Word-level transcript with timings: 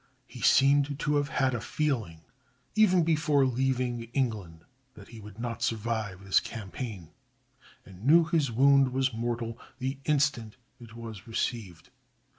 He 0.25 0.41
seemed 0.41 0.97
to 0.97 1.15
have 1.17 1.29
had 1.29 1.53
a 1.53 1.61
feeling, 1.61 2.21
even 2.73 3.03
before 3.03 3.45
leaving 3.45 4.05
England, 4.15 4.65
that 4.95 5.09
he 5.09 5.19
would 5.19 5.37
not 5.39 5.61
survive 5.61 6.25
this 6.25 6.39
campaign, 6.39 7.09
and 7.85 8.03
knew 8.03 8.23
his 8.25 8.51
wound 8.51 8.93
was 8.93 9.13
mortal 9.13 9.59
the 9.77 9.99
instant 10.05 10.57
it 10.79 10.95
was 10.95 11.27
received. 11.27 11.91